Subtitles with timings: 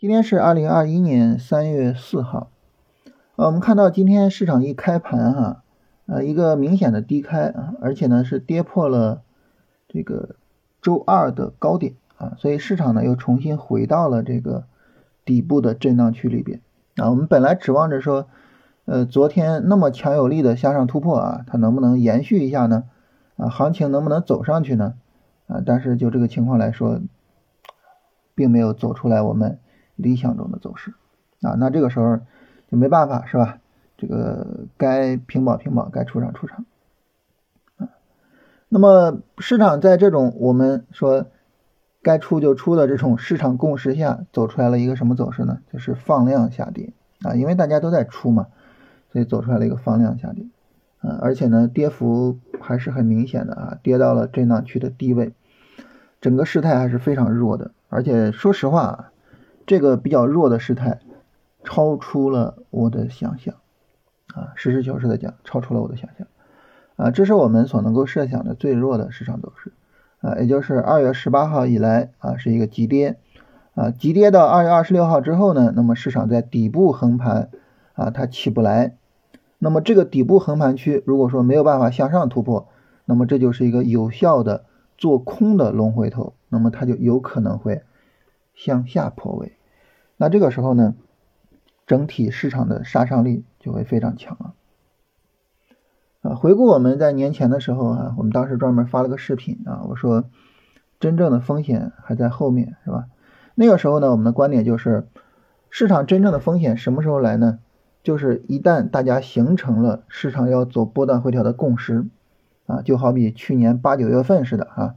[0.00, 2.48] 今天是二零二一年三月四号，
[3.36, 5.62] 呃，我们看到今天市场一开盘哈，
[6.06, 9.20] 呃，一个明显的低开啊，而且呢是跌破了
[9.88, 10.36] 这个
[10.80, 14.64] 周二的高点啊，所以市场呢又重新回到了这个
[15.26, 16.62] 底部的震荡区里边
[16.96, 17.10] 啊。
[17.10, 18.26] 我们本来指望着说，
[18.86, 22.84] 呃，昨天那么强有力的向上突破啊，它能不能延续一下呢？
[23.36, 24.94] 啊，行情能不能走上去呢？
[25.46, 27.02] 啊，但是就这个情况来说，
[28.34, 29.58] 并没有走出来我们。
[30.00, 30.94] 理想中的走势
[31.42, 32.18] 啊，那这个时候
[32.70, 33.58] 就没办法是吧？
[33.96, 36.64] 这个该平保平保，该出场出场
[37.76, 37.88] 啊。
[38.68, 41.26] 那么市场在这种我们说
[42.02, 45.60] 该出就出的这种市场共识下，走出来了一个什么走势呢？
[45.70, 48.46] 就是放量下跌啊，因为大家都在出嘛，
[49.12, 50.46] 所以走出来了一个放量下跌
[51.00, 55.34] 啊，而且呢，跌幅还是很明显的啊，跌到了震荡区的低位，
[56.22, 59.09] 整个事态还是非常弱的，而且说实话啊。
[59.70, 60.98] 这个比较弱的事态，
[61.62, 63.54] 超出了我的想象，
[64.34, 66.26] 啊，实事求是的讲，超出了我的想象，
[66.96, 69.72] 啊，这是我们所能够设想的最弱的市场走势，
[70.22, 73.18] 啊，也就是二月十八号以来啊是一个急跌，
[73.76, 77.50] 啊，急跌到二月二十六号之后呢，那么市场在底部横盘，
[77.92, 78.96] 啊，它起不来，
[79.60, 82.66] 那么这个底部横盘区如果说没有办法向上突破，
[83.04, 84.64] 那么这就是一个有效的
[84.98, 87.84] 做空的龙回头，那么它就有可能会
[88.56, 89.52] 向下破位。
[90.20, 90.96] 那这个时候呢，
[91.86, 94.52] 整体市场的杀伤力就会非常强了。
[96.20, 100.24] 啊，回顾我们在年前的时候啊，我们当时专门发了个视频啊，我说
[100.98, 103.06] 真正的风险还在后面，是吧？
[103.54, 105.08] 那个时候呢，我们的观点就是，
[105.70, 107.58] 市场真正的风险什么时候来呢？
[108.02, 112.04] 就是一旦大家形成了市场要走波段回调的共识，
[112.66, 114.96] 啊，就好比去年八九月份似的啊，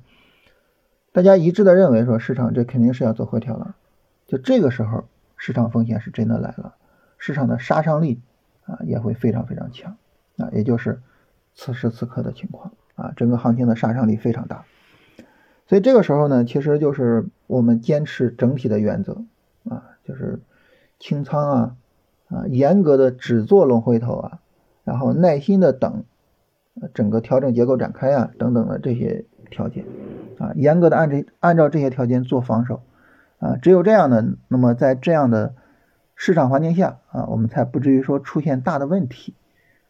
[1.14, 3.78] 大家一致的认为说市场这肯定是要走回调了，
[4.28, 5.06] 就这个时候。
[5.46, 6.76] 市场风险是真的来了，
[7.18, 8.22] 市场的杀伤力
[8.64, 9.98] 啊也会非常非常强
[10.38, 11.02] 啊，也就是
[11.54, 14.64] 此时此刻的情况啊，整个行情的杀伤力非常大，
[15.68, 19.26] 所以这个时候呢，其实就是我们坚持整体的原则
[19.68, 20.40] 啊，就是
[20.98, 21.76] 清仓啊
[22.30, 24.40] 啊，严格的只做龙回头啊，
[24.86, 26.06] 然后耐心的等
[26.94, 29.84] 整个调整结构展开啊等等的这些条件
[30.40, 32.82] 啊，严格的按这按照这些条件做防守。
[33.44, 35.54] 啊，只有这样的，那么在这样的
[36.16, 39.34] 市场环境下啊，我们才不至于说出现大的问题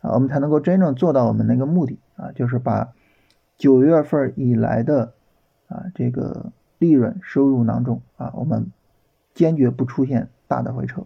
[0.01, 2.93] 啊，我们才能够真正做到我们那个目的啊，就是把
[3.55, 5.13] 九月份以来的
[5.67, 8.71] 啊这个利润收入囊中啊，我们
[9.35, 11.03] 坚决不出现大的回撤。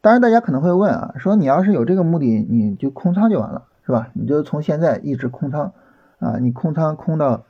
[0.00, 4.10] 当然，大家可能会问啊，说你要是有这个目的，你就空仓就完了，是吧？
[4.12, 5.72] 你就从现在一直空仓
[6.20, 7.46] 啊，你空仓空到。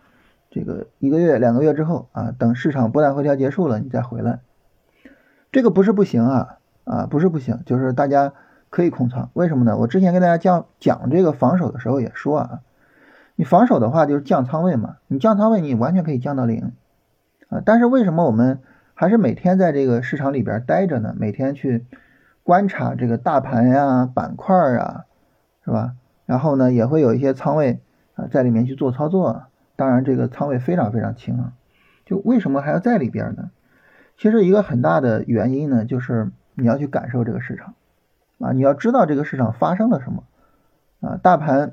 [0.54, 4.40] 这个一个月、两个月之后啊，等市场波段回调结束了，你再回来，
[5.50, 8.34] 这个不是不行啊啊，不是不行，就是大家
[8.68, 9.30] 可以空仓。
[9.32, 9.78] 为什么呢？
[9.78, 12.60] 我之前跟大家讲讲这个防守的时候也说啊，
[13.34, 16.72] 你防守的话就是降仓位嘛，你降仓位你完全可以降到零
[17.48, 17.62] 啊。
[17.64, 18.60] 但是为什么我们
[18.92, 21.14] 还是每天在这个市场里边待着呢？
[21.18, 21.86] 每天去
[22.42, 25.06] 观察这个大盘呀、板块啊，
[25.64, 25.94] 是吧？
[26.26, 27.80] 然后呢，也会有一些仓位
[28.16, 29.44] 啊在里面去做操作。
[29.74, 31.52] 当然，这个仓位非常非常轻啊，
[32.04, 33.50] 就为什么还要在里边呢？
[34.18, 37.74] 其实一个很大的原因呢，就是你要去感受这个市场
[38.38, 40.24] 啊，你要知道这个市场发生了什么
[41.00, 41.72] 啊，大盘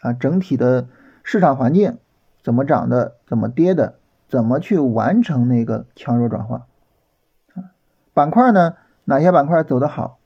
[0.00, 0.88] 啊整体的
[1.22, 1.98] 市场环境
[2.42, 3.94] 怎么涨的，怎么跌的，
[4.28, 6.66] 怎么去完成那个强弱转化
[7.54, 7.70] 啊？
[8.12, 8.74] 板块呢，
[9.04, 10.18] 哪些板块走得好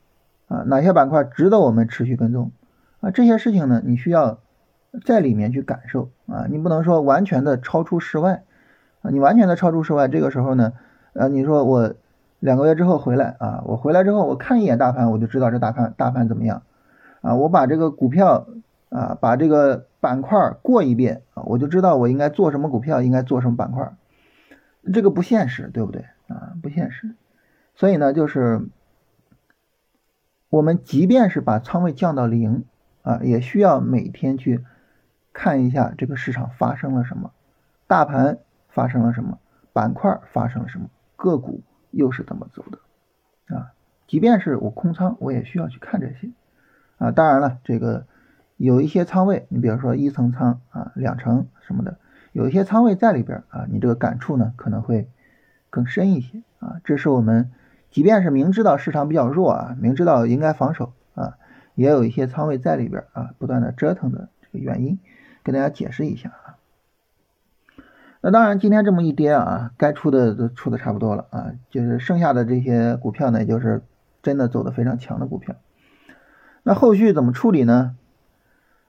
[0.47, 0.63] 啊？
[0.65, 2.51] 哪些板块值得我们持续跟踪
[2.99, 3.11] 啊？
[3.11, 4.39] 这些事情呢，你需要。
[5.05, 8.43] 在里面去感受啊，你不能说完全的超出室外
[9.01, 10.73] 啊，你完全的超出室外，这个时候呢，
[11.13, 11.93] 呃，你说我
[12.39, 16.63] 两个月之后回来啊，我回来之后我看一眼大盘，我就知道这大盘大盘怎么样
[17.21, 18.47] 啊，我把这个股票
[18.89, 23.93] 啊，把这个板块过一遍啊，我就知道我应该做什么股票，应该做什么板块，
[24.93, 26.51] 这个不现实，对不对啊？
[26.61, 27.15] 不现实，
[27.75, 28.67] 所以呢，就是
[30.49, 32.65] 我们即便是把仓位降到零
[33.03, 34.65] 啊，也需要每天去。
[35.41, 37.31] 看一下这个市场发生了什么，
[37.87, 38.37] 大盘
[38.69, 39.39] 发生了什么，
[39.73, 43.73] 板块发生了什么，个股又是怎么走的啊？
[44.05, 46.29] 即便是我空仓，我也需要去看这些
[46.99, 47.09] 啊。
[47.09, 48.05] 当然了，这个
[48.55, 51.97] 有一些仓位，你比如说一层仓啊、两层什么的，
[52.33, 55.09] 有一些仓位在里边啊，你这个感触呢可能会
[55.71, 56.81] 更深一些啊。
[56.83, 57.49] 这是我们
[57.89, 61.39] 即便是明知道市场比较弱啊，明知道应该防守啊，
[61.73, 64.99] 也有一些仓位在里边啊，不断的折腾的这个原因。
[65.43, 66.55] 跟大家解释一下啊，
[68.21, 73.81] 那当然，今天这么一跌啊，该出的都出的差不多了啊，就是剩下的这些股票呢，也就是
[74.21, 75.55] 真的走的非常强的股票。
[76.63, 77.95] 那后续怎么处理呢？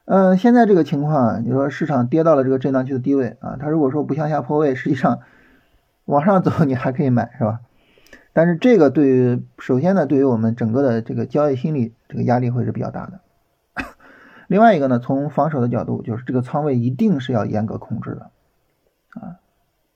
[0.04, 5.20] 嗯，现在这个情况，你说市场跌到了这个震荡区的低位啊，它如果说不向下破位，实际上
[6.04, 7.60] 往上走你还可以买，是吧？
[8.34, 13.20] 但是这个对于首先呢，对于我们整个的这个交易心理，这个压力会是比较大的。
[14.52, 18.30] 另外一个呢，从防守的角度，就是这个仓位一定是要严格控制的。
[19.18, 19.40] 啊，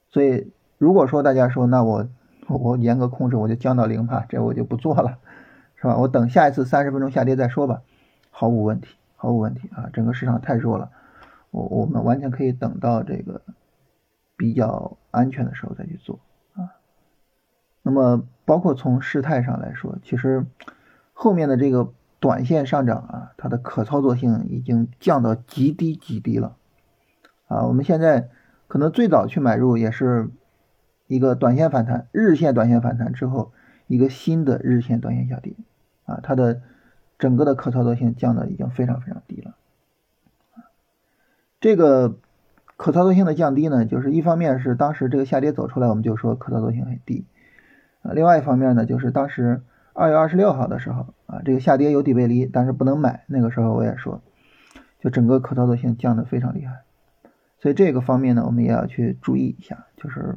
[0.09, 2.09] 所以如果说大家说那我
[2.49, 5.19] 我严格控制，我就降到零吧，这我就不做了，
[5.75, 5.99] 是吧？
[5.99, 7.83] 我等下一次三十分钟下跌再说吧，
[8.31, 9.91] 毫无问题，毫无问题啊！
[9.93, 10.91] 整个市场太弱了，
[11.51, 13.43] 我我们完全可以等到这个
[14.39, 16.19] 比较安全的时候再去做
[16.55, 16.73] 啊。
[17.83, 20.47] 那么包括从事态上来说，其实
[21.13, 26.57] 后面的这个短线上涨啊，它的可操作性已经降到极低极低了
[27.49, 28.29] 啊，我们现在。
[28.69, 30.29] 可能最早去买入也是
[31.07, 33.53] 一个短线反弹，日线短线反弹之后，
[33.87, 35.55] 一个新的日线短线下跌，
[36.05, 36.63] 啊，它的
[37.17, 39.55] 整个的可操作性降的已经非常非常低了。
[41.61, 42.17] 这个
[42.77, 47.25] 可操作性的降低呢，就是一方面是当时这个下跌走出来，我们就说可操作性很低，
[48.03, 49.63] 啊，另外一方面呢，就是当时
[49.99, 54.21] 二月二十六号的时候，啊，这个下跌有底背离，但是不能买，那个时候我也说，
[55.01, 56.83] 就整个可操作性降得非常厉害。
[57.59, 60.37] 所以这个方面呢，我们也要去注意一下，就是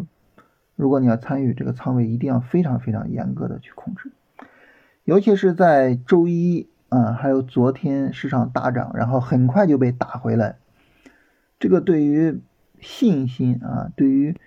[0.78, 4.14] 如果你要参与这个仓位，一定要非常非常严格的去控制，
[5.04, 10.56] 尤其是在周一啊，还有昨天市场大涨，然后很快就被打回来，
[11.60, 12.40] 这个对于
[12.80, 14.38] 信心啊，对于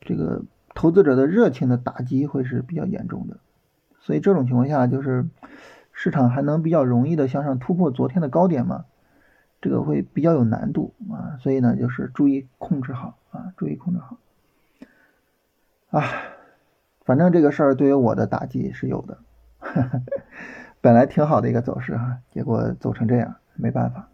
[0.00, 3.36] 这个投资者的热情的打击会是比较严重的。
[4.08, 5.28] 所以这种情况下，就是
[5.92, 8.86] 市场还能比较容易的向上突破昨天的高点吗？
[9.60, 14.16] 这个会比较有难度啊，所以呢，就是注意控制好啊，注意控制好。
[15.90, 16.02] 啊，
[17.04, 19.18] 反正这个事儿对于我的打击是有的，
[20.80, 24.08] 本来挺好的一个走势哈，结果走成这样，没办法。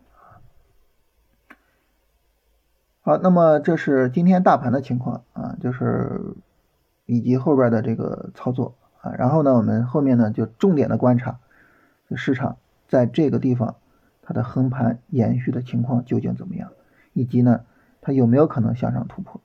[3.03, 6.35] 好，那么这是今天大盘的情况啊，就是
[7.07, 11.39] 以及后边的这个操作啊，然后呢，我们后面呢就重点的观察
[12.17, 12.57] 市场
[12.89, 13.77] 在这个地方。
[14.27, 16.71] 它的横盘延续的情况究竟怎么样？
[17.13, 17.61] 以及呢，
[18.01, 19.43] 它有没有可能向上突破？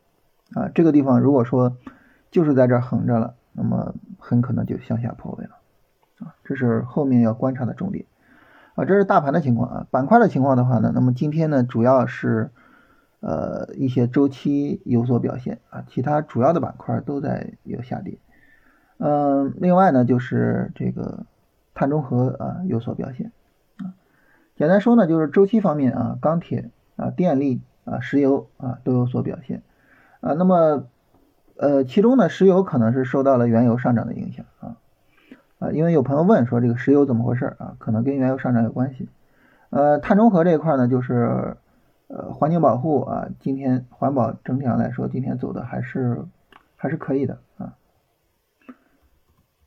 [0.53, 1.75] 啊，这个地方如果说
[2.31, 5.57] 就是在这横着了，那么很可能就向下破位了。
[6.19, 8.05] 啊，这是后面要观察的重点。
[8.75, 9.88] 啊，这是大盘的情况啊。
[9.91, 12.50] 板块的情况的话呢，那么今天呢，主要是
[13.19, 18.17] 呃一些周期有所表现啊，其他主要的板块都在有下跌。
[19.00, 21.25] 嗯，另外呢，就是这个
[21.74, 23.31] 碳中和啊有所表现
[23.78, 23.96] 啊。
[24.57, 29.63] 简单说呢，就是周期方面啊，钢铁啊、电力啊、石油啊都有所表现
[30.19, 30.34] 啊。
[30.34, 30.84] 那么，
[31.56, 34.75] 呃，其中呢，石油可能是受到了原油上涨的影响啊
[35.60, 37.75] 啊，因为有朋友问说这个石油怎么回事啊？
[37.80, 39.07] 可能跟原油上涨有关系。
[39.69, 41.56] 呃，碳中和这一块呢，就是
[42.07, 46.25] 呃环境保护啊，今天环保整体上来说，今天走的还是
[46.75, 47.38] 还是可以的。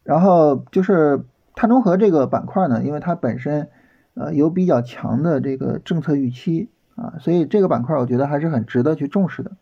[0.04, 3.69] 然后就是碳中和这个板块呢，因为它本身。
[4.14, 9.53] 呃，有比较强的这个政策预期啊，所以这个板块我觉得还是很值得去重视的。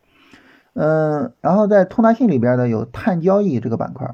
[0.73, 4.13] 嗯，然后在通达信里边呢，有碳交易这个板块，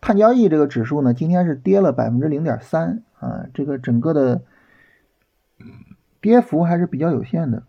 [0.00, 4.42] 碳交易这个指数呢，今天是跌了百分之零点三啊，这个整个的
[6.20, 7.64] 跌幅还是比较有限的，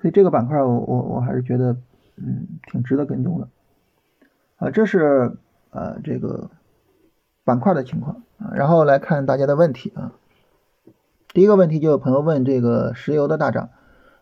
[0.00, 1.76] 所以这个板块我我我还是觉得
[2.14, 3.48] 嗯挺值得跟踪的
[4.58, 4.70] 啊。
[4.70, 5.36] 这是
[5.70, 6.50] 呃这个
[7.44, 10.12] 板块的情况啊，然后来看大家的问题啊。
[11.32, 13.70] 第一个问题就有朋友问这个石油的大涨，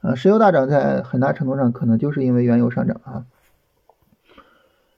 [0.03, 3.25] 呃，石油大涨在很大程度上可能就是因为原油上涨啊。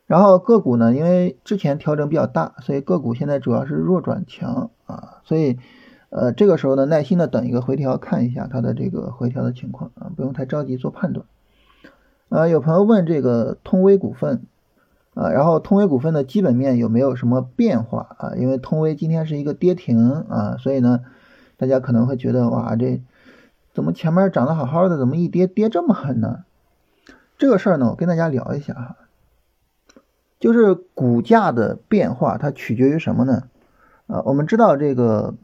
[0.07, 5.61] 然后个股呢，因为之前调整比较大，所以个股现在主要是弱转强啊，所以
[6.09, 11.25] 呃这个时候呢，耐心的等一个回调，看一下它的这个回调的情况啊，不用太着急做判断。
[12.29, 14.43] 呃，有朋友问这个通威股份
[15.14, 18.35] 啊，然后通威股份的基本面有没有什么变化啊？
[18.37, 21.00] 因为通威今天是一个跌停啊，所以呢。
[21.61, 23.02] 大家可能会觉得哇，这
[23.75, 26.45] 怎么前面涨得好好的，怎么一跌跌这么狠呢？
[27.37, 28.97] 这个事儿呢，我跟大家聊一下哈，
[30.38, 33.43] 就是股价的变化，它取决于什么呢？
[34.07, 35.35] 呃，我们知道这个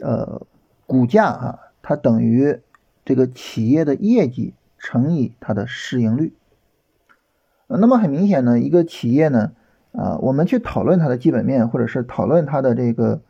[0.00, 0.44] 呃
[0.86, 2.58] 股价啊，它等于
[3.04, 6.34] 这个企业的业绩乘以它的市盈率。
[7.78, 9.52] 那么很明显呢，一个企业呢，
[9.92, 13.20] 啊，我们去讨论它的基本面，或者是讨论它的这个。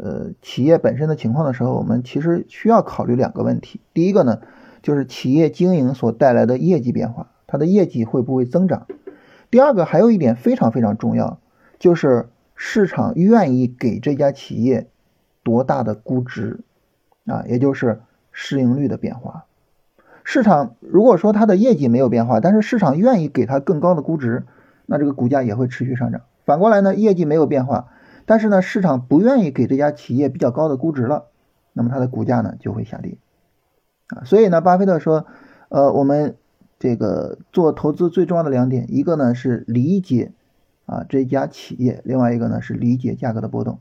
[0.00, 3.80] 呃，企业本身的情况的时候，我们其实需要考虑两个问题。
[3.92, 4.40] 第一个呢，
[4.80, 8.86] 就是企业经营所带来的业绩变化它的业绩会不会增长？
[9.50, 11.40] 第二个还有一点非常非常重要，
[11.80, 14.86] 就是市场愿意给这家企业
[15.42, 16.60] 多大的估值
[17.26, 19.46] 啊，也就是市盈率的变化。
[20.30, 24.44] 市场如果说它的业绩没有变化，但是市场愿意给它更高的估值，
[24.84, 26.20] 那这个股价也会持续上涨。
[26.44, 27.88] 反过来呢，业绩没有变化，
[28.26, 31.28] 但是呢市场不愿意给这家企业比较高的估值了，
[31.72, 33.16] 那么它的股价呢就会下跌
[34.08, 34.24] 啊。
[34.24, 35.24] 所以呢，巴菲特说，
[35.70, 36.36] 呃，我们。
[36.80, 40.30] 这个做投资最重要的两点，一个呢是理解
[40.86, 43.80] 啊这家企业，另外一个呢是理解价格的波动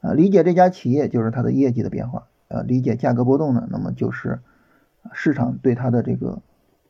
[0.00, 0.12] 啊。
[0.12, 4.38] 理解这家企业就是它的业绩的变化啊，理解价格波动呢，那么就是
[5.12, 6.40] 市场对它的这个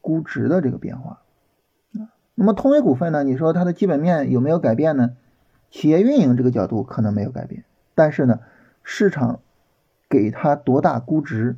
[0.01, 1.23] 估值的这个变化
[1.95, 2.13] 啊。
[2.35, 5.17] 那么通威股份呢，你说它的基本面有没有改变呢？
[5.71, 8.41] 企业运营这个角度可能没有改变，但是呢，
[8.83, 9.41] 市场
[10.09, 11.57] 给它多大估值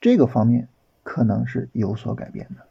[0.00, 0.68] 这个方面
[1.02, 2.66] 可能是有所改变的。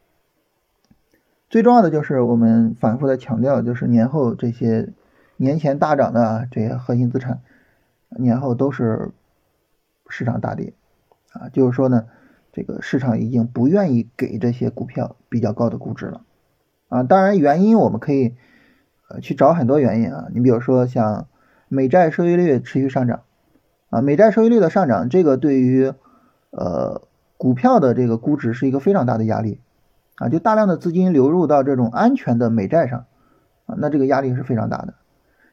[1.49, 4.93] 最重要的就是我们反复的强调，就是年后这些
[5.35, 7.41] 年前大涨的这些核心资产，
[8.09, 9.11] 年后都是
[10.07, 10.73] 市场大跌
[11.33, 12.05] 啊，就是说呢，
[12.51, 16.21] 这个市场已经不愿意给这些股票比较高的估值了
[16.89, 17.03] 啊。
[17.03, 18.35] 当然原因我们可以
[19.09, 21.27] 呃去找很多原因啊，你比如说像
[21.67, 23.21] 美债收益率持续上涨
[23.89, 25.93] 啊，美债收益率的上涨，这个对于
[26.49, 27.01] 呃
[27.37, 29.59] 股票的这个估值是一个非常大的压力。
[30.17, 33.05] 啊，就大量的资金流入到这种安全的美债上，
[33.65, 34.93] 啊，那这个压力是非常大的。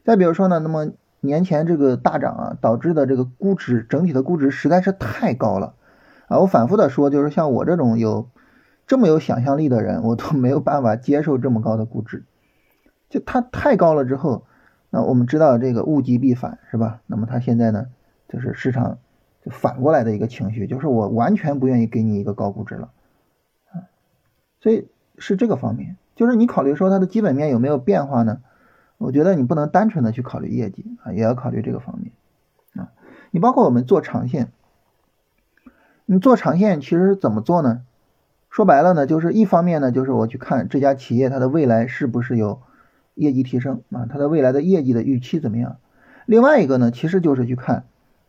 [0.05, 0.91] 再比如说呢，那么
[1.21, 5.73] 年前这个大涨啊，导致的这个估值整体的估值实在是太高了，
[6.29, 8.29] 啊，我反复的说，就是像我这种有
[8.87, 12.23] 这么有想象力的人，我都没有办法接受这么高的估值，
[13.09, 14.45] 就它太高了之后，
[14.89, 17.01] 那我们知道这个物极必反是吧？
[17.07, 17.87] 那么它现在呢，
[18.29, 18.99] 就是市场
[19.43, 22.91] 就反过来的一个情绪，就是我完全不愿意给你一个高估值了
[23.71, 23.89] 啊。
[24.61, 28.41] 所以是这个方面，就是你考虑说它的基本面有没有变化呢？
[28.99, 32.11] 我觉得你不能单纯的去考虑业绩啊，也要考虑这个方面
[32.75, 32.91] 啊。
[33.31, 34.51] 你包括我们做长线，
[36.11, 37.81] 你做长线其实怎么做呢？
[38.49, 42.63] 说白了呢，就是一方面呢，就是我去看这家企业它的未来是不是有
[43.13, 45.77] 业绩提升啊，它的未来的业绩的预期怎么样？
[46.25, 47.83] 另外一个呢，其实就是去看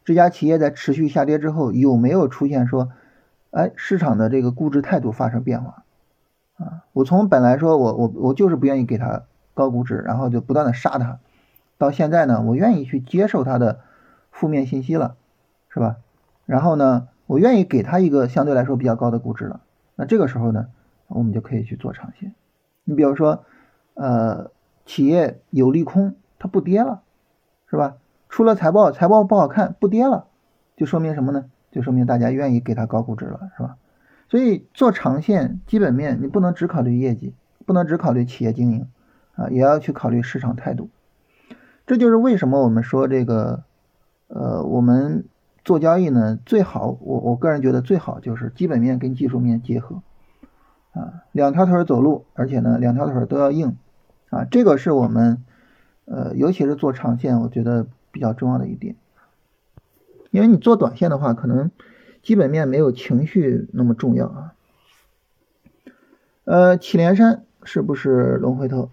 [0.05, 2.91] 这家企业在持续下跌之后有没有出现说，
[3.51, 5.85] 哎，市场的这个估值态度发生变化。
[6.59, 9.23] 啊，我从本来说我我我就是不愿意给他
[9.55, 11.19] 高估值，然后就不断的杀他，
[11.79, 13.81] 到现在呢，我愿意去接受他的
[14.31, 15.17] 负面信息了，
[15.71, 15.97] 是吧？
[16.45, 19.61] 然后呢，我愿意给他一个相对来说比较高的估值了。
[19.95, 20.67] 那这个时候呢，
[21.07, 22.35] 我们就可以去做长线。
[22.83, 23.45] 你比如说，
[23.95, 24.51] 呃，
[24.85, 27.03] 企业有利空，它不跌了，
[27.69, 27.99] 是吧？
[28.29, 30.27] 出了财报，财报不好看，不跌了，
[30.77, 31.45] 就说明什么呢？
[31.71, 33.77] 就说明大家愿意给它高估值了，是吧？
[34.29, 37.33] 所以做长线基本面，你不能只考虑业绩，
[37.65, 38.89] 不能只考虑企业经营，
[39.37, 40.91] 啊，也要去考虑市场态度。
[41.87, 43.63] 这就是为什么我们说这个，
[44.27, 45.27] 呃，我们
[45.65, 50.03] 做交易呢，最好我我个人觉得最好就是基本面跟技术面结合，
[50.93, 53.77] 啊，两条腿走路，而且呢，两条腿都要硬，
[54.31, 55.45] 啊，这个是我们，
[56.05, 58.97] 呃，尤其是做长线，我觉得比较重要的一点。
[60.31, 61.71] 因为你做短线的话，可能。
[62.23, 64.55] 基本面没有情绪那么重要啊。
[66.45, 68.91] 呃，祁连山是不是龙回头？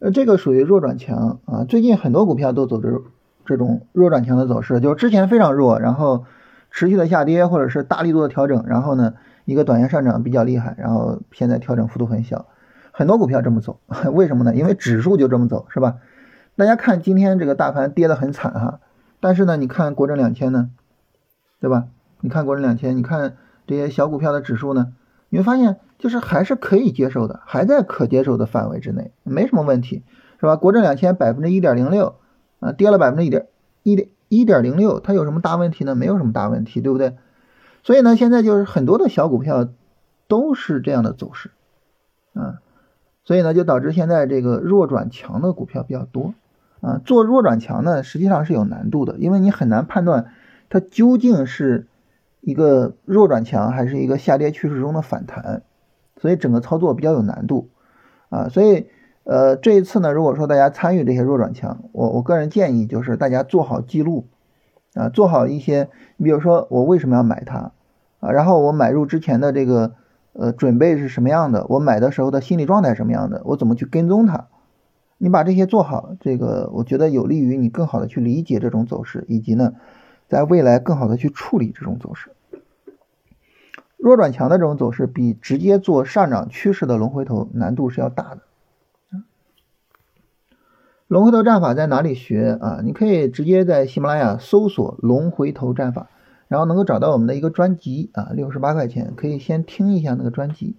[0.00, 1.62] 呃，这个属于弱转强啊。
[1.62, 3.00] 最近很多股票都走这
[3.46, 6.24] 这种弱转强的走势，就是之前非常弱，然后
[6.70, 12.46] 持续的下跌或者是大力度的调整，然后呢一个短线上涨比较厉害，然后现在调整幅度很小。
[12.92, 13.78] 很多股票这么走，
[14.12, 14.54] 为什么呢？
[14.54, 15.96] 因为指数就这么走，是吧？
[16.56, 18.80] 大家看今天这个大盘跌得很惨哈。
[19.20, 20.70] 但是呢，你看国证两千呢，
[21.60, 21.84] 对吧？
[22.22, 23.36] 你看国证两千，你看
[23.66, 24.94] 这些小股票的指数呢，
[25.28, 30.02] 你会发现就是还是可以接受的，还在可接受的范围之内，没什么问题，
[30.40, 30.56] 是吧？
[30.56, 32.14] 国证两千百分之一点零六
[32.66, 33.46] 啊，跌了百分之一点
[33.82, 35.94] 一点一点零六，它有什么大问题呢？
[35.94, 37.16] 没有什么大问题，对不对？
[37.82, 39.68] 所以呢，现在就是很多的小股票
[40.26, 41.50] 都是这样的走势
[42.34, 42.58] 啊，
[43.24, 46.34] 所以呢，就导致现在这个弱转强的股票比较多。
[46.82, 50.26] 啊，做弱转强呢，实际上是有难度的，因为你很难判断
[50.68, 51.86] 它究竟是
[52.42, 55.62] 一个弱转强还是一个下跌趋势中的反弹，
[56.20, 57.70] 所以整个操作比较有难度
[58.28, 58.50] 啊。
[58.50, 58.88] 所以
[59.26, 64.28] 呃，这一次呢，如果说大家参与这些弱转强，我我个人建议就是大家做好记录
[64.94, 67.72] 啊，做好一些，你比如说我为什么要买它
[68.20, 69.94] 啊，然后我买入之前的这个
[70.32, 74.46] 呃准备是什么样的，我买的时候的心理状态什么样的，我怎么去跟踪它。
[75.18, 79.72] 你把这些做好，这个我觉得有利于你更好的去理解这种走势，以及呢，
[80.28, 82.30] 在未来更好的去处理这种走势。
[83.96, 88.42] 弱转强的这种走势，比直接做上涨趋势的龙回头难度是要大的。
[91.08, 92.80] 龙回头战法在哪里学啊？
[92.82, 96.10] 你可以直接在喜马拉雅搜索“龙回头战法”，
[96.48, 100.74] 然后能够找到我们的一个专辑啊，六十八块钱，可以先听一下那个专辑。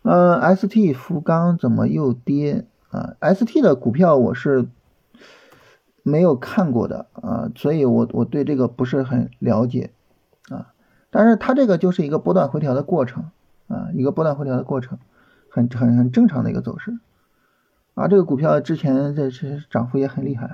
[0.00, 4.66] 呃，ST 福钢怎么又跌啊？ST 的股票我是
[6.02, 9.90] 没有看过的啊，所以我我对这个不是很了解
[10.48, 10.72] 啊。
[11.10, 13.24] 但是它这个就是一个波段回调的过程
[13.68, 14.98] 啊，一个波段回调的过程，
[15.50, 16.98] 很很很正常的一个走势。
[17.96, 20.46] 啊，这个股票之前这这涨幅也很厉害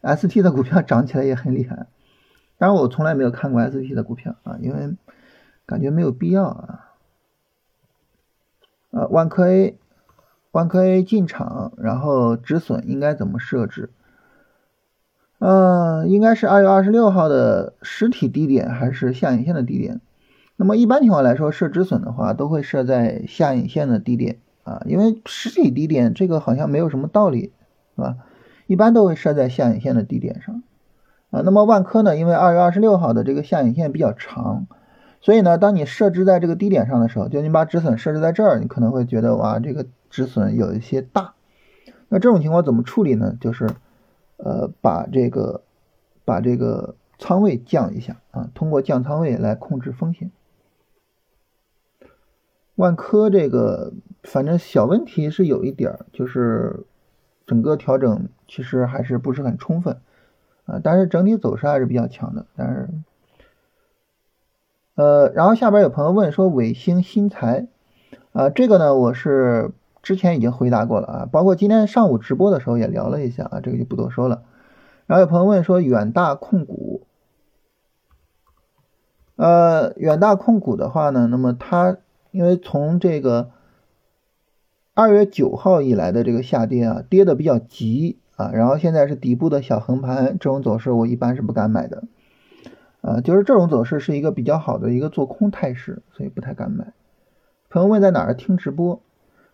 [0.00, 1.86] 啊，ST 的股票涨起来也很厉害，
[2.58, 4.96] 当然我从来没有看过 ST 的股票啊，因为
[5.64, 6.92] 感觉没有必要啊。
[8.90, 9.78] 呃，万科 A，
[10.50, 13.90] 万科 A 进场，然后止损应该怎么设置？
[15.38, 20.00] 嗯，应该是二月二十六号的实体低点还是下影线的低点？
[20.56, 24.40] 那么一般情况来说，设止损的话都会设在下影线的低点。
[24.66, 27.52] 啊，因为实体低点这个好像没有什么道理，
[27.94, 28.16] 是吧？
[28.66, 30.64] 一般都会设在下影线的低点上，
[31.30, 32.16] 啊，那么万科呢？
[32.16, 34.66] 因为二月二十六号的这个下影线比较长，
[35.20, 41.34] 所以呢，当你设置在这个低点上的时候，就你把止损设置在这儿，你可能会觉得哇，这个止损有一些大。
[42.08, 43.36] 那这种情况怎么处理呢？
[43.40, 43.68] 就是，
[44.38, 45.62] 呃，把这个
[46.24, 50.32] 把这个仓位降一下啊，通过降仓位来控制风险。
[52.76, 56.84] 万科这个反正小问题是有一点，就是
[57.46, 59.98] 整个调整其实还是不是很充分
[60.66, 62.44] 啊，但是整体走势还是比较强的。
[62.54, 62.90] 但是，
[64.94, 67.66] 呃，然后下边有朋友问说伟星新材
[68.32, 69.70] 啊，这个呢我是
[70.02, 74.42] 之前已经回答过了啊，包括今天上午直播的时候也聊了一下啊，这个就不多说了。
[75.06, 77.06] 然后有朋友问说远大控股，
[79.36, 81.96] 呃，远大控股的话呢，那么它。
[82.36, 83.50] 因为从这个
[84.92, 92.04] 二月九号以来的这个下跌啊，跌的比较急啊，然后现在是底部的小横盘，这种走势我一般是不敢买的，
[93.00, 96.92] 啊，就是这种走势是一个比较好的一个做空态势，所以不太敢买。
[97.70, 99.00] 朋友问在哪儿听直播？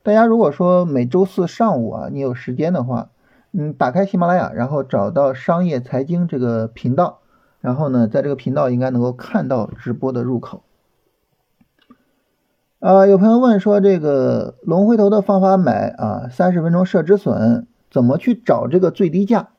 [0.02, 3.10] 大家如果说每周四上午啊，你有时间的话，
[3.52, 7.20] 嗯，打开喜马拉雅，然后找到商业财经这个频道，
[7.60, 10.64] 然后呢，在这个频道应该能够看到直播的入口。
[12.82, 19.50] 呃，有朋友问说，这个龙回头的方法买啊，三十分钟设止损，怎么去找这个最低价？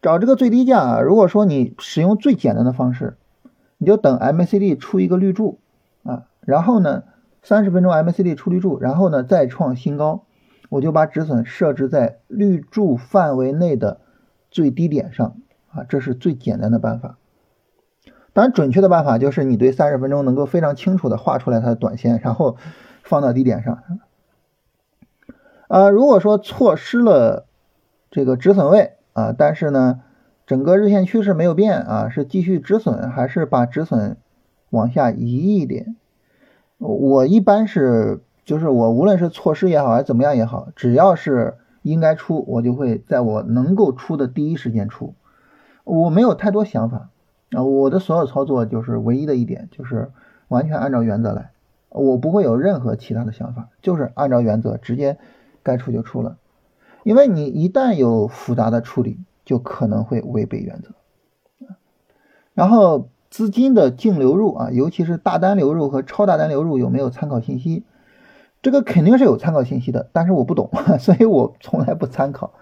[0.00, 3.18] 找这个最低价啊，如果说你使用最简单的方式，
[3.76, 5.58] 你就等 MACD 出一个绿柱
[6.04, 7.02] 啊，然后呢，
[7.42, 10.24] 三十分钟 MACD 出绿柱，然后呢再创新高，
[10.70, 14.00] 我就把止损设置在绿柱范围内的
[14.50, 15.36] 最低点上
[15.70, 17.18] 啊，这是最简单的办法。
[18.34, 22.56] 当然，准确的办法就是你对三十分钟能够非常清楚的画出来它的短线，然后
[23.02, 23.82] 放到低点上。
[25.68, 27.46] 啊，如果说错失了
[28.10, 30.00] 这个止损位啊，但是呢，
[30.46, 34.16] 整个日线趋势没有变啊，是继续止损还是把止损
[34.70, 35.96] 往下移一点？
[36.78, 45.14] 我一般是就是我无论是错失也好还是怎么样也好，只要是应该出，我就会在我能够出的第一时间出，
[45.84, 47.10] 我没有太多想法。
[47.54, 50.10] 啊，我的所有操作就是唯一的一点，就是
[50.48, 51.50] 完全按照原则来，
[51.90, 55.18] 我不会有任何其他的想法，就是按照原则直接
[55.62, 56.38] 该出就出了。
[57.04, 60.90] 因为你一旦有复杂的处理，就可能会违背原则。
[62.54, 67.84] 然后资金的净流入啊，尤其是大单流入和超大单流入有没有参考信息？
[68.62, 72.52] 这个肯定是有参考信息的，但是我不懂， 所以我从来不参考。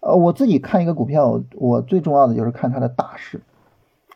[0.00, 3.40] 呃，我自己看一个股票，我最重要的就是看它的大势。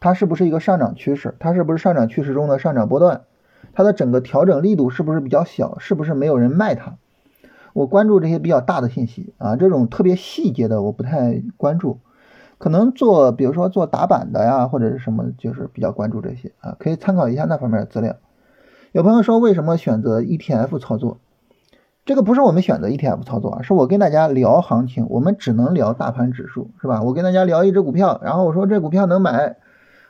[0.05, 1.35] 它是不是一个上涨趋势？
[1.39, 3.23] 它是不是上涨趋势中的上涨波段？
[3.73, 5.79] 它的整个调整力度是不是比较小？
[5.79, 6.99] 是不是没有人卖它？
[7.73, 12.01] 我关注这些比较大的信息啊，这种特别细节的我不太关注。
[12.59, 18.17] 可能做，比如说做打板的呀，或者是什么，就是比较关注这些啊，可以参考一下那方面的资料。
[18.93, 21.17] 有朋友说为什么选择 ETF 操作？
[22.05, 27.01] 这个不是我们选择 ETF 操作啊，是我跟大家聊行情，我们只能聊大盘指数，是吧？
[27.03, 29.57] 我跟大家聊一只股票，然后我说这股票能买。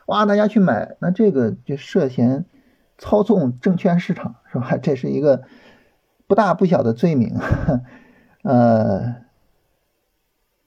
[0.05, 2.45] 哇，大家去买，那这个就涉嫌
[2.97, 4.77] 操纵证券市场，是吧？
[4.77, 5.43] 这是一个
[6.27, 7.35] 不大不小的罪名。
[8.43, 9.15] 呃，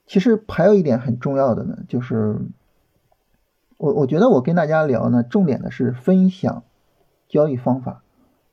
[0.06, 2.40] 其实还有一点很重要的呢，就是
[3.76, 6.64] 我我觉得我跟大家聊呢，重点的是分享
[7.28, 8.02] 交易方法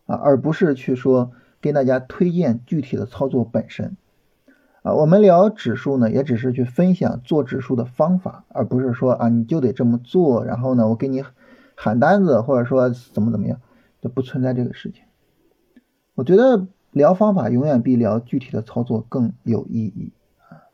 [0.06, 3.98] 啊，而不是去说跟大家推荐具体的操作本身。
[4.86, 10.46] 啊，我们聊指数呢，也只是去分享做指数的方法，而不是说啊你就得这么做。
[10.46, 11.24] 然后呢，我给你
[11.74, 13.60] 喊单子，或者说怎么怎么样，
[14.00, 15.02] 就不存在这个事情。
[16.14, 20.14] 我觉得聊方法永远比聊具体的操作更有意义
[20.50, 20.70] 啊。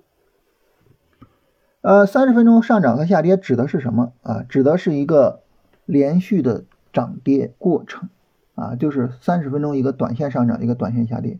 [1.80, 4.44] 呃，三十分钟上涨和下跌指的是什么啊？
[4.44, 5.44] 指的是一个
[5.86, 8.10] 连续的涨跌过程
[8.56, 11.40] 啊，就是三十分钟一个短线上涨，一个短线下跌。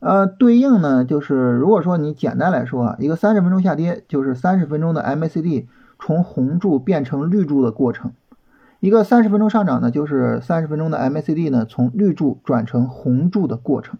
[0.00, 5.66] 呃，对应呢，就是如果说你简单来说啊，一个三十分钟下跌，就是三十分钟的 MACD
[5.98, 8.12] 从红柱变成绿柱的过程；
[8.78, 13.98] 一个三十分钟上涨呢，就是三十分钟的 MACD 呢从绿柱转成红柱的过程。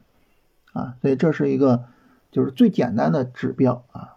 [0.72, 1.86] 啊，所以这是一个
[2.30, 4.14] 就是最简单的指标啊。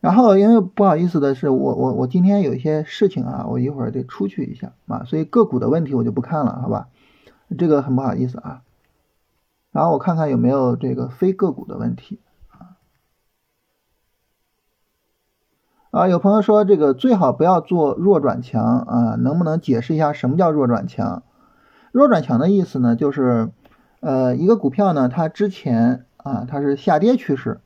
[0.00, 6.88] 然后因为不好意思的是，我我我今天有一些事情啊，我一会儿得出去一下啊，所以个股的问题我就不看了，好吧？
[7.56, 8.60] 这个很不好意思啊。
[9.74, 12.78] 然后我看看有没有这个非个股的问题啊
[15.90, 21.24] 啊，有朋友说这个最好不要做弱转强啊，能不能解释一下什么叫弱转强？
[21.90, 23.50] 弱转强的意思呢，就是
[23.98, 27.60] 呃一个股票呢，它之前啊它是下跌趋势，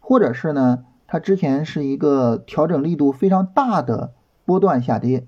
[0.00, 4.14] 或者是呢它之前是一个调整力度非常大的
[4.46, 5.26] 波段下跌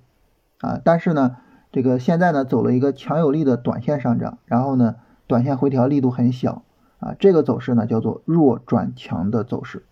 [0.63, 1.37] 啊，但是呢
[1.73, 4.95] 这个现在呢走了一个强有力的短线上涨，然后呢。
[5.33, 6.63] 短线回调力度很小
[7.01, 9.83] 啊，这个走势呢叫做弱转强的走势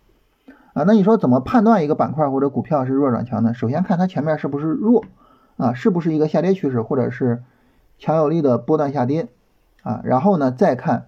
[0.74, 0.84] 啊。
[0.86, 3.54] 那你说怎么判断一个板块或者股票是弱转强呢？
[3.54, 5.06] 首先看它前面是不是弱
[5.56, 7.42] 啊，是不是一个下跌趋势或者是
[7.98, 9.28] 强有力的波段下跌
[9.82, 10.02] 啊？
[10.04, 11.06] 然后呢再看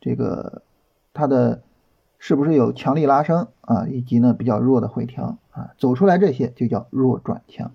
[0.00, 0.62] 这个
[1.12, 1.62] 它的
[2.18, 7.72] 是不是有强力拉升啊，以及呢比较弱的回调啊，走出来这些就叫弱转强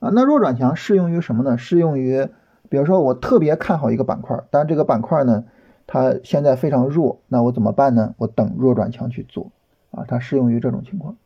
[0.00, 0.10] 啊。
[0.12, 1.56] 那弱转强适用于什么呢？
[1.56, 2.28] 适用于
[2.68, 5.44] 比如说我特别看好一个板块，但这个板块呢，
[5.86, 8.14] 它现在非常弱，那我怎么办呢？
[8.18, 9.50] 我等弱转强去做
[9.90, 11.16] 啊，它适用于这种情况。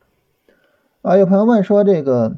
[1.03, 2.37] 啊，有朋友问说这个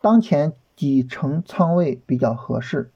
[0.00, 2.92] 当前几成仓位比较合适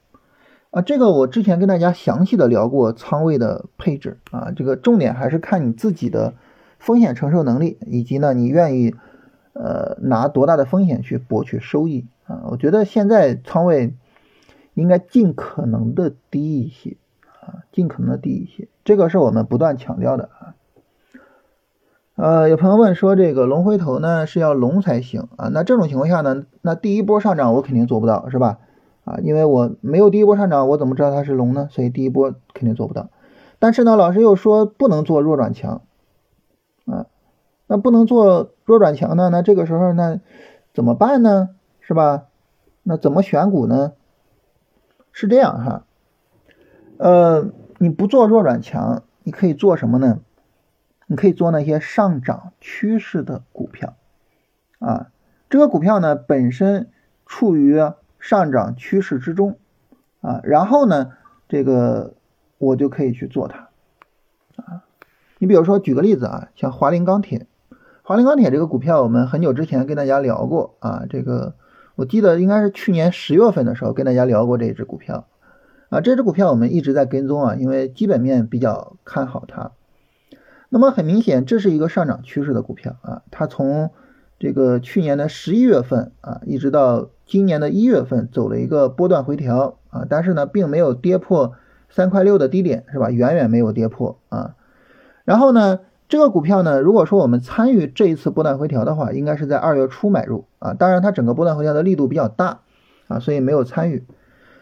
[0.71, 0.81] 啊？
[0.81, 6.35] 这个我之前跟大家详细的聊过仓位的配置啊，这个重点还是看你自己的
[6.79, 8.95] 风险承受能力，以及呢你愿意
[9.51, 12.43] 呃拿多大的风险去博取收益啊？
[12.51, 13.93] 我觉得现在仓位。
[14.77, 16.97] 应该尽可能的低一些
[17.41, 20.53] 啊，尽可能的低一些，这个是我们不断强调的啊。
[22.13, 25.49] 呃，有朋友问说，这个龙回头呢是要龙才行啊？
[25.51, 28.59] 那这种情况下呢，那第一波上涨我肯定做不到，是吧？
[29.03, 31.67] 啊，因为我没有第一波上涨，我怎么知道它是龙呢？
[31.71, 33.09] 所以第一波肯定做不到。
[33.57, 35.81] 但是呢，老师又说不能做弱转强
[36.85, 37.07] 啊，
[37.65, 39.29] 那不能做弱转强呢？
[39.29, 40.21] 那这个时候呢
[40.71, 41.49] 怎么办呢？
[41.81, 42.25] 是吧？
[42.83, 43.93] 那怎么选股呢？
[45.19, 45.85] 是这样哈，
[46.97, 47.49] 呃，
[47.79, 50.19] 你不做弱转强，你可以做什么呢？
[51.07, 53.95] 你可以做那些上涨趋势的股票，
[54.77, 55.07] 啊，
[55.49, 56.91] 这个股票呢本身
[57.25, 57.81] 处于
[58.19, 59.57] 上涨趋势之中，
[60.21, 61.13] 啊，然后呢，
[61.49, 62.13] 这个
[62.59, 63.69] 我就可以去做它，
[64.57, 64.83] 啊，
[65.39, 67.47] 你比如说举个例子啊，像华菱钢铁，
[68.03, 71.55] 华菱钢铁这个股票我们很久之前跟大家聊过啊，这个。
[71.97, 75.25] 我记得应该是去年十月份的时候跟大家聊过这只股票，
[75.89, 79.71] 啊，这只股票我们一直在跟踪啊，因为基本面比较看好它。
[80.69, 83.89] 那么很明显，这是一个上涨趋势的股票啊，它从
[84.37, 91.55] 这个去年的十一月份啊，一直到今年的一月份走了一个波段回调啊，但是呢，并没有跌破
[91.89, 93.09] 三块六的低点，是吧？
[93.09, 94.53] 远远没有跌破啊。
[95.25, 95.79] 然后呢？
[96.09, 100.73] 这个股票呢，如果说我们参与这一次波段回调的话，应该是在二月初买入啊。
[100.73, 102.59] 当然，它整个波段回调的力度比较大
[103.09, 104.05] 啊，所以没有参与。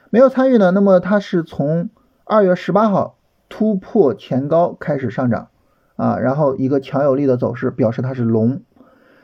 [0.10, 1.90] 没有参与呢，那么它是从
[2.24, 5.50] 二月十八号突破前高开始上涨
[5.98, 8.62] 啊，然后一个强有力的走势表示它是龙。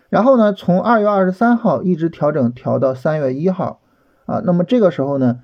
[0.10, 3.80] 然后呢，从二月二十三号一直调整调到三月一号
[4.28, 5.40] 啊，那么这个时候呢，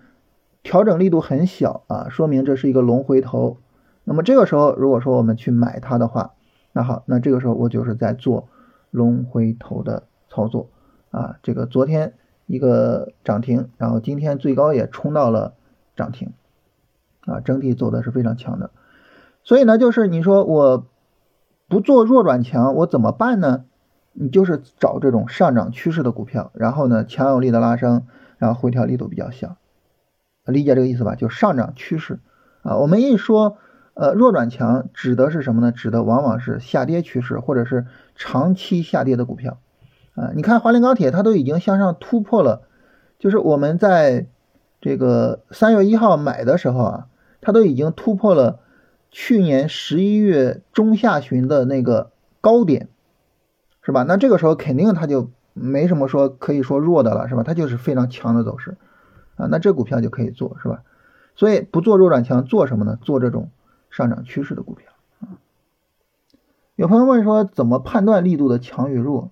[0.61, 3.57] 调整力度很小啊，说明这是一个龙回头。
[4.03, 6.33] 那么这个时候，如果说我们去买它的话，
[6.77, 8.49] 那好，那这个时候我就是在做
[8.91, 10.69] 龙回头的操作
[11.09, 11.39] 啊。
[11.41, 12.13] 这个昨天
[12.45, 15.55] 一个涨停，然后今天最高也冲到了
[15.95, 16.33] 涨停
[17.25, 18.69] 啊，整体走的是非常强的。
[19.43, 20.85] 所以呢，就是你说我
[21.67, 23.65] 不做弱转强，我怎么办呢？
[24.13, 28.05] 你就是找这种上涨趋势的股票，然后呢强有力的拉升，
[28.37, 29.57] 然后回调力度比较小，
[30.45, 31.15] 理解这个意思吧？
[31.15, 32.19] 就上涨趋势
[32.61, 32.77] 啊。
[32.77, 33.57] 我们一说。
[33.99, 35.71] 呃，弱转强指的是什么呢？
[35.71, 39.57] 指的往往是下跌趋势或者是长期下跌的股票，
[40.13, 42.61] 啊，你看华菱钢铁它都已经向上突破了，
[43.17, 44.27] 就是我们在
[44.79, 47.07] 这个三月一号买的时候啊，
[47.41, 48.59] 它都已经突破了
[49.09, 52.89] 去年十一月中下旬的那个高点，
[53.81, 54.03] 是吧？
[54.03, 57.41] 那这个时候肯定它就没什么说可以说弱的了，是吧？
[57.41, 58.77] 它就是非常强的走势
[59.37, 60.83] 啊，那这股票就可以做，是吧？
[61.35, 62.99] 所以不做弱转强，做什么呢？
[63.01, 63.49] 做这种
[63.97, 65.41] 上涨趋势的股票啊。
[66.75, 69.31] 有朋友问说，怎么判断力度的强与弱？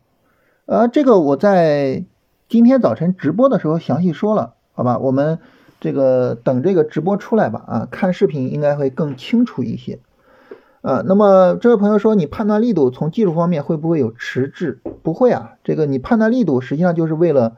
[0.65, 2.03] 呃，这个我在
[2.49, 4.97] 今天早晨直播的时候详细说了，好吧？
[4.97, 5.37] 我们
[5.79, 9.99] 这个等这个直播出来吧，啊，看视频应该会更清楚一些。
[10.81, 14.79] 呃，那么这位朋友说，你判断力度从技术方面会不会有迟滞？
[15.03, 17.57] 不会啊，这个你判断力度实际上就是为了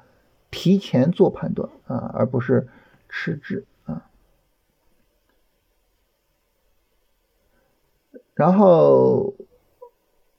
[0.52, 2.68] 提前做判断啊，而不是
[3.08, 4.04] 迟滞啊。
[8.38, 9.34] 然后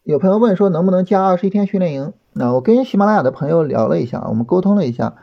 [0.04, 2.12] 有朋友问说，能不能加二十一天训练营？
[2.32, 5.16] 那我跟喜马拉雅的朋友聊了一下，我们沟通了一下，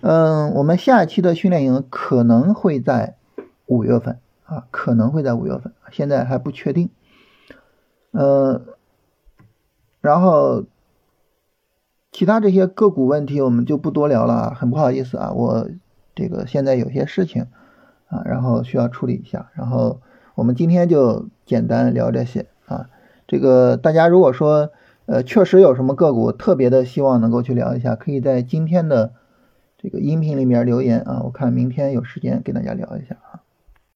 [0.00, 3.16] 嗯，我们下一期的训练营可能会在
[3.66, 6.88] 五月份啊，可能会在五月份，现在还不确定。
[8.12, 8.62] 呃，
[10.00, 10.64] 然后
[12.10, 15.68] 其他这些个股问题我们就不多聊了啊，很不好意思啊，我
[16.14, 17.48] 这个现在有些事情
[18.08, 20.00] 啊，然后需要处理一下，然后
[20.34, 22.88] 我们今天就简单聊这些啊。
[23.26, 24.70] 这个大家如果说
[25.06, 29.12] 呃确实有什么个股特别的希望能够去聊一下，可以在今天的
[29.78, 33.16] 这个音频里面留言啊，我看明天有时间跟大家聊一下。